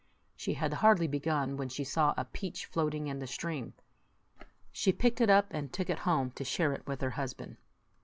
She 0.35 0.55
had 0.55 0.73
hardly 0.73 1.05
begun, 1.05 1.57
when 1.57 1.69
she 1.69 1.83
saw 1.83 2.15
a 2.17 2.25
peach 2.25 2.65
floating 2.65 3.05
in 3.05 3.19
the 3.19 3.27
stream. 3.27 3.75
She 4.71 4.91
picked 4.91 5.21
it 5.21 5.29
up, 5.29 5.45
and 5.51 5.71
took 5.71 5.91
it 5.91 5.99
home 6.09 6.31
to 6.31 6.43
share 6.43 6.73
it 6.73 6.87
with 6.87 7.01
her 7.01 7.11
husband. 7.11 7.57